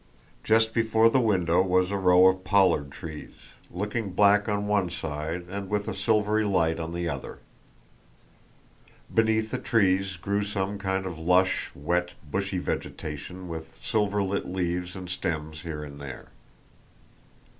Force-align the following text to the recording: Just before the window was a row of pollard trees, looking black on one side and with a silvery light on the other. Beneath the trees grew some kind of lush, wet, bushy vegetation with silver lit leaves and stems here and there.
Just 0.43 0.73
before 0.73 1.11
the 1.11 1.19
window 1.21 1.61
was 1.61 1.91
a 1.91 1.95
row 1.97 2.25
of 2.25 2.43
pollard 2.43 2.89
trees, 2.91 3.35
looking 3.69 4.13
black 4.13 4.49
on 4.49 4.65
one 4.65 4.89
side 4.89 5.43
and 5.47 5.69
with 5.69 5.87
a 5.87 5.93
silvery 5.93 6.43
light 6.43 6.79
on 6.79 6.91
the 6.95 7.07
other. 7.07 7.37
Beneath 9.13 9.51
the 9.51 9.59
trees 9.59 10.17
grew 10.17 10.43
some 10.43 10.79
kind 10.79 11.05
of 11.05 11.19
lush, 11.19 11.69
wet, 11.75 12.13
bushy 12.27 12.57
vegetation 12.57 13.47
with 13.47 13.79
silver 13.83 14.23
lit 14.23 14.47
leaves 14.47 14.95
and 14.95 15.07
stems 15.07 15.61
here 15.61 15.83
and 15.83 16.01
there. 16.01 16.29